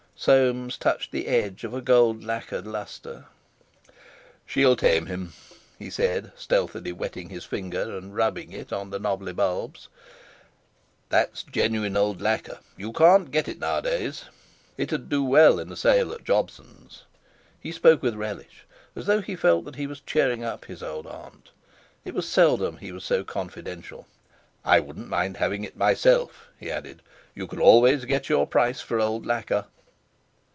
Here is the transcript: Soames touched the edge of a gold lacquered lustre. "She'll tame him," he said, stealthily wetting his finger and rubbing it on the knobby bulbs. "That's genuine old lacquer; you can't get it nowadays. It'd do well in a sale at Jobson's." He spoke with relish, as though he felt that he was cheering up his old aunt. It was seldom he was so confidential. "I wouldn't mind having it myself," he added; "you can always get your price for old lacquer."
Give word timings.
Soames 0.15 0.77
touched 0.77 1.09
the 1.11 1.25
edge 1.25 1.63
of 1.63 1.73
a 1.73 1.81
gold 1.81 2.23
lacquered 2.23 2.67
lustre. 2.67 3.25
"She'll 4.45 4.75
tame 4.75 5.07
him," 5.07 5.33
he 5.79 5.89
said, 5.89 6.31
stealthily 6.35 6.91
wetting 6.91 7.29
his 7.29 7.43
finger 7.43 7.97
and 7.97 8.15
rubbing 8.15 8.51
it 8.51 8.71
on 8.71 8.91
the 8.91 8.99
knobby 8.99 9.31
bulbs. 9.31 9.87
"That's 11.09 11.41
genuine 11.41 11.97
old 11.97 12.21
lacquer; 12.21 12.59
you 12.77 12.93
can't 12.93 13.31
get 13.31 13.47
it 13.47 13.57
nowadays. 13.57 14.25
It'd 14.77 15.09
do 15.09 15.23
well 15.23 15.57
in 15.57 15.71
a 15.71 15.75
sale 15.75 16.13
at 16.13 16.23
Jobson's." 16.23 17.03
He 17.59 17.71
spoke 17.71 18.03
with 18.03 18.13
relish, 18.13 18.67
as 18.95 19.07
though 19.07 19.21
he 19.21 19.35
felt 19.35 19.65
that 19.65 19.75
he 19.77 19.87
was 19.87 20.01
cheering 20.01 20.43
up 20.43 20.65
his 20.65 20.83
old 20.83 21.07
aunt. 21.07 21.49
It 22.05 22.13
was 22.13 22.29
seldom 22.29 22.77
he 22.77 22.91
was 22.91 23.03
so 23.03 23.23
confidential. 23.23 24.05
"I 24.63 24.81
wouldn't 24.81 25.09
mind 25.09 25.37
having 25.37 25.63
it 25.63 25.75
myself," 25.75 26.47
he 26.59 26.69
added; 26.69 27.01
"you 27.33 27.47
can 27.47 27.59
always 27.59 28.05
get 28.05 28.29
your 28.29 28.45
price 28.45 28.81
for 28.81 28.99
old 29.01 29.25
lacquer." 29.25 29.65